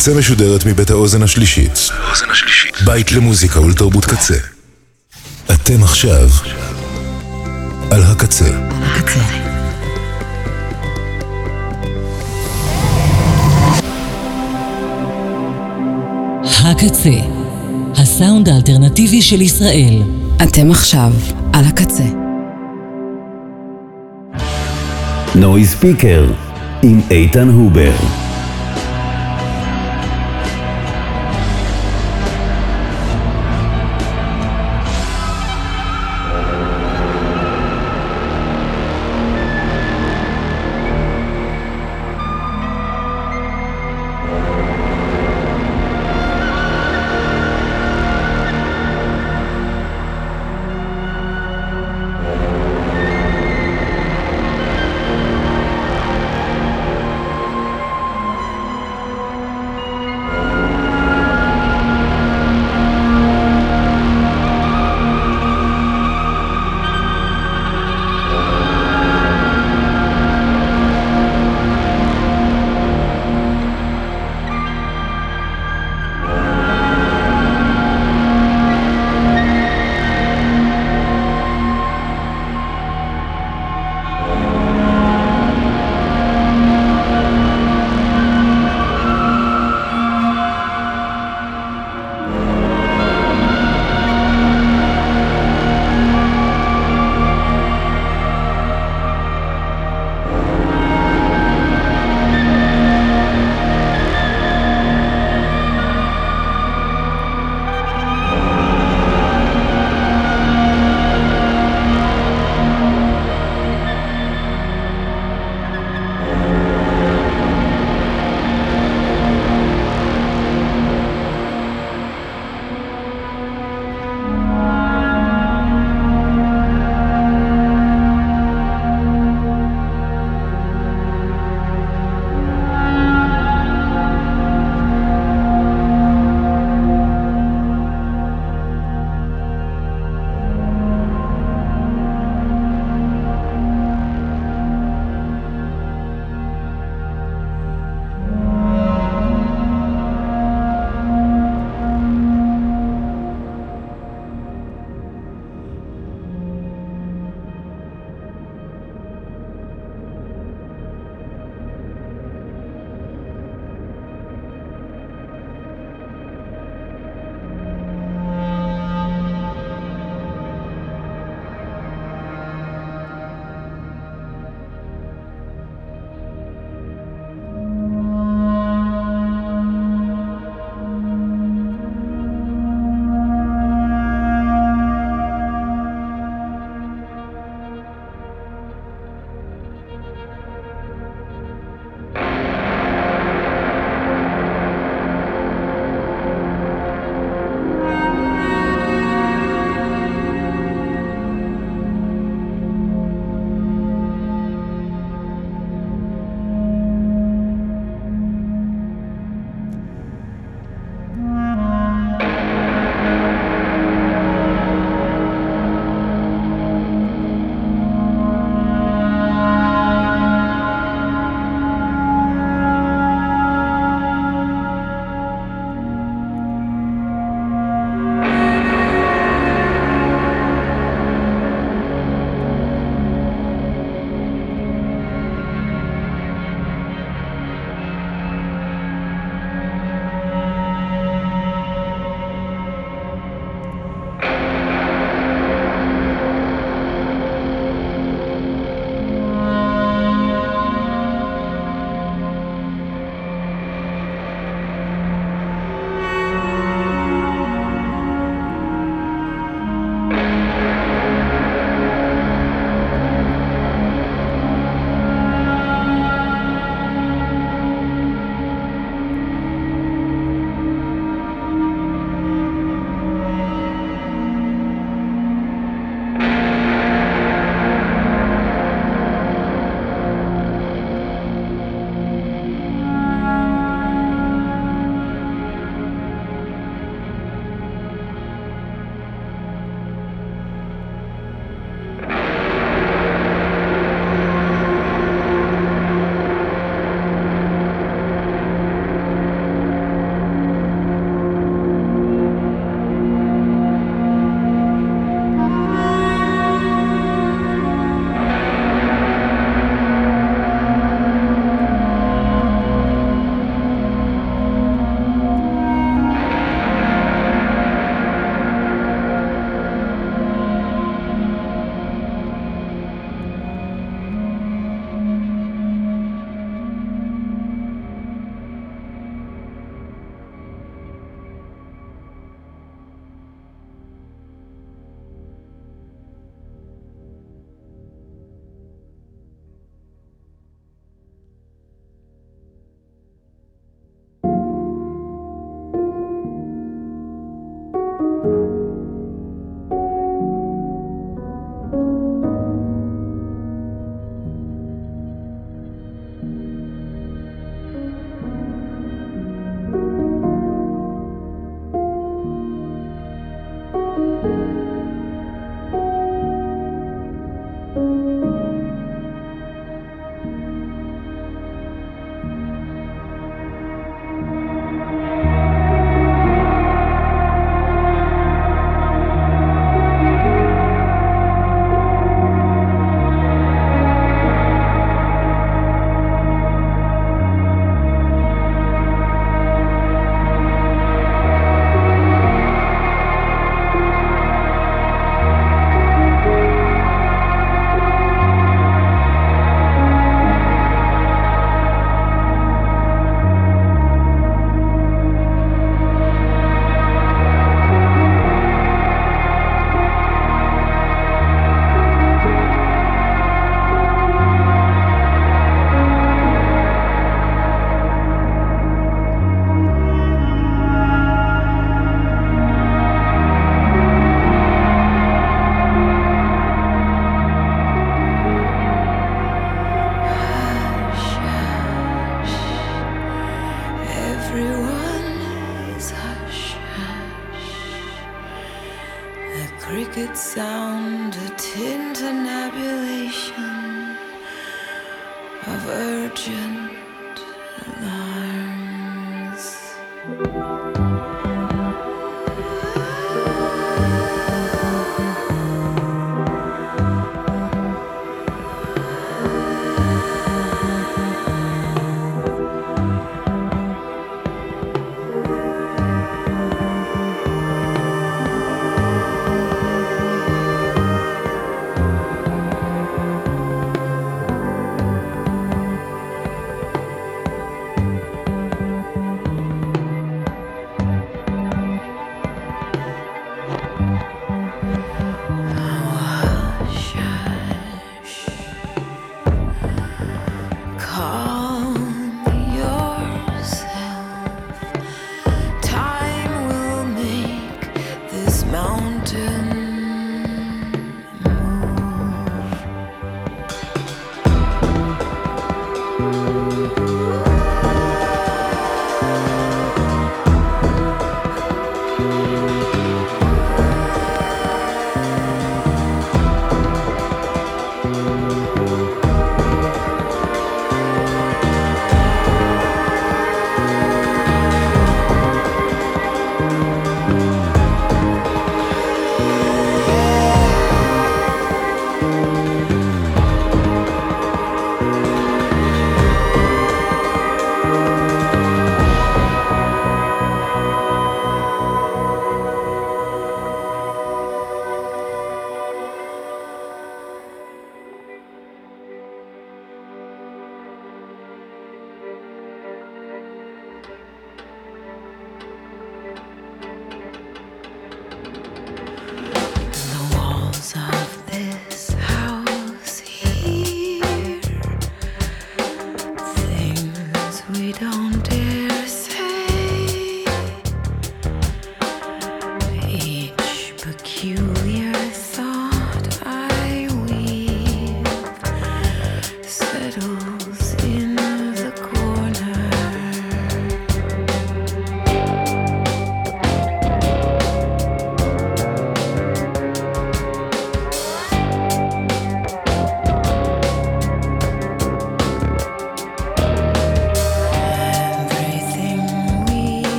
הקצה 0.00 0.14
משודרת 0.14 0.66
מבית 0.66 0.90
האוזן 0.90 1.22
השלישית. 1.22 1.90
בית 2.84 3.12
למוזיקה 3.12 3.60
ולתרבות 3.60 4.04
קצה. 4.04 4.34
אתם 5.54 5.82
עכשיו 5.82 6.28
על 7.90 8.02
הקצה. 8.02 8.44
הקצה. 8.82 9.20
הקצה, 16.64 17.10
הסאונד 17.96 18.48
האלטרנטיבי 18.48 19.22
של 19.22 19.40
ישראל. 19.40 20.02
אתם 20.42 20.70
עכשיו 20.70 21.12
על 21.52 21.64
הקצה. 21.64 22.06
נוי 25.34 25.64
ספיקר 25.64 26.32
עם 26.82 27.00
איתן 27.10 27.48
הובר. 27.48 28.29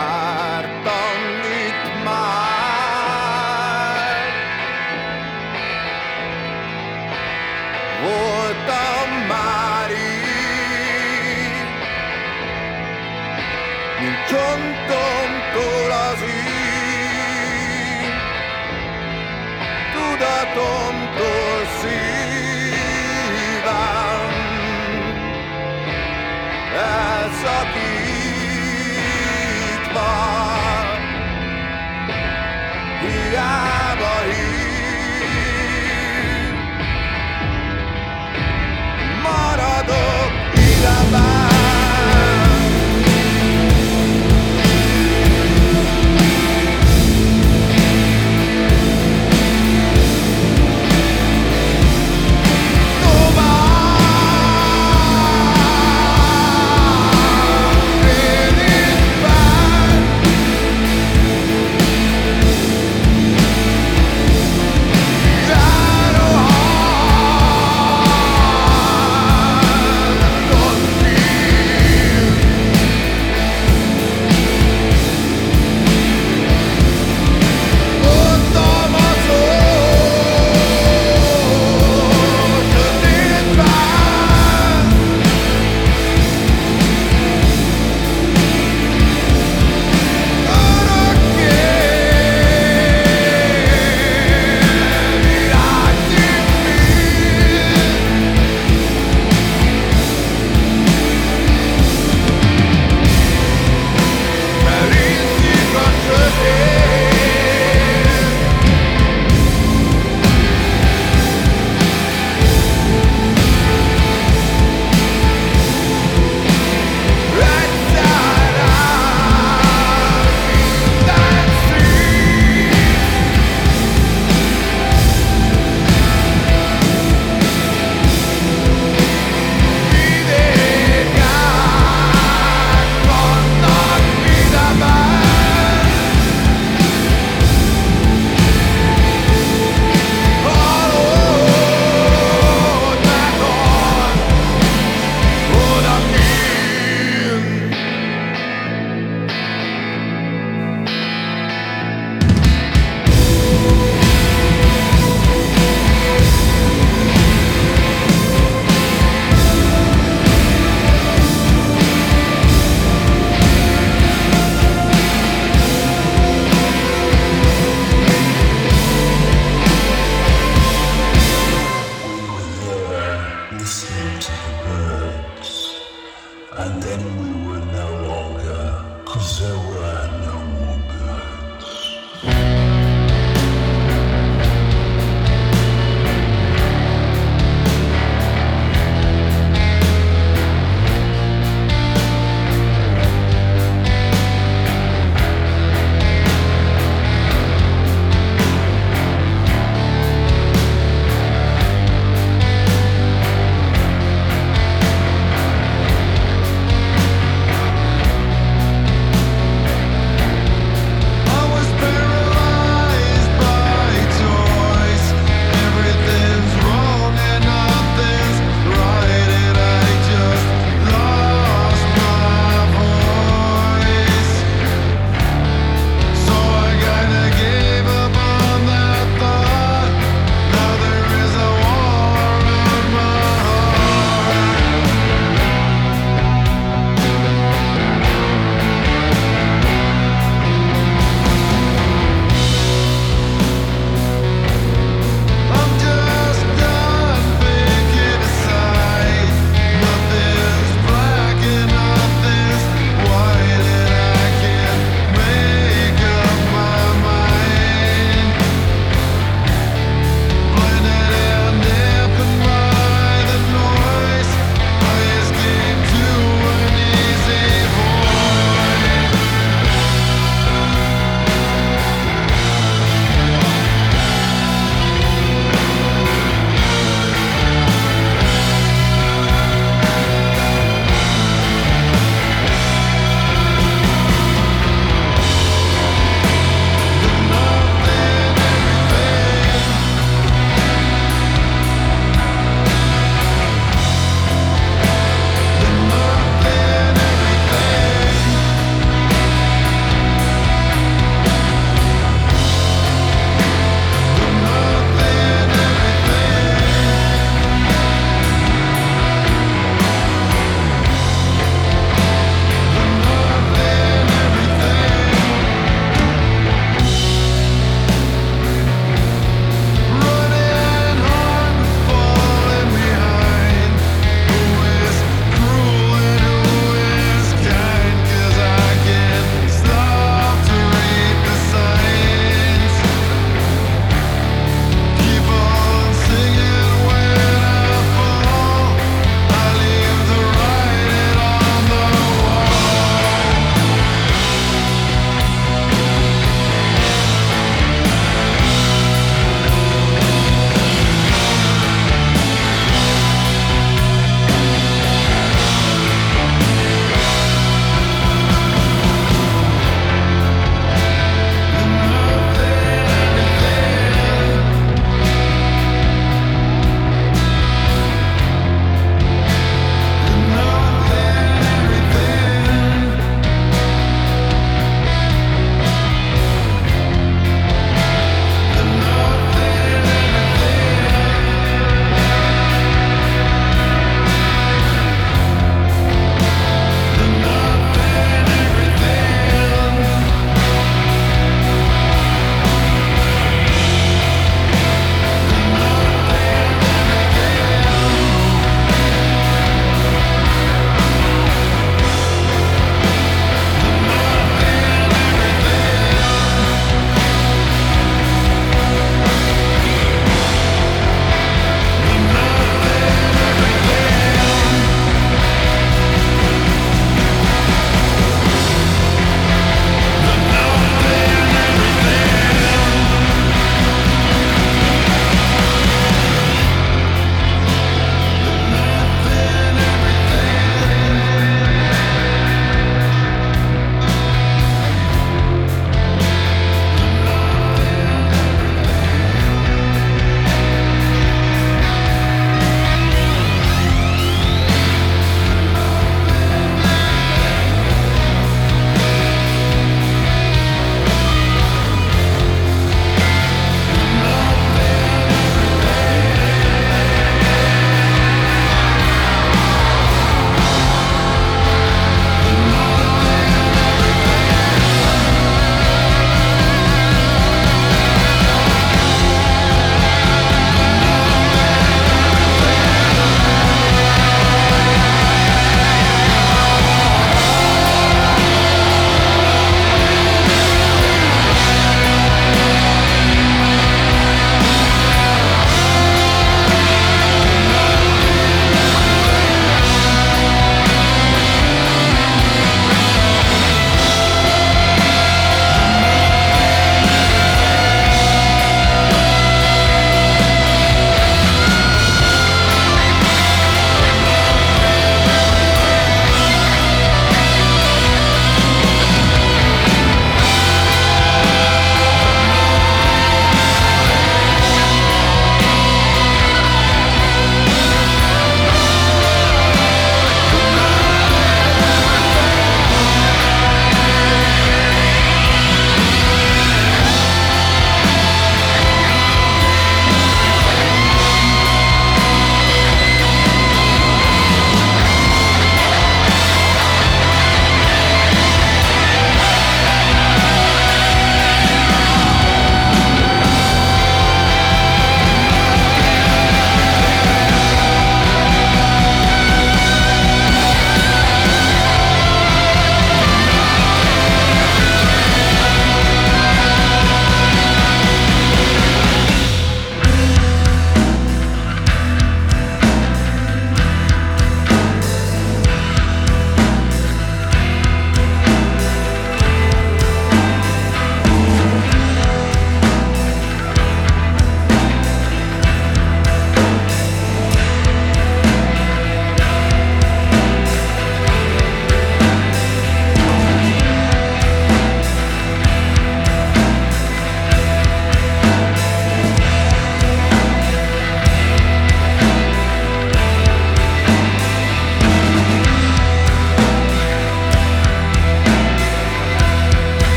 die. 0.00 0.39